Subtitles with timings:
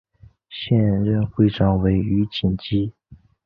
[0.49, 2.91] 现任会长为余锦基。